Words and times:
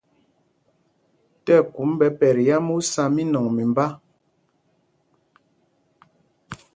Tí 1.43 1.51
ɛkum 1.61 1.89
ɓɛ 1.99 2.07
pɛt 2.19 2.35
yǎm, 2.47 2.65
ú 2.75 2.77
sá 2.91 3.03
mínɔŋ 3.15 3.45
mimbá. 3.55 3.85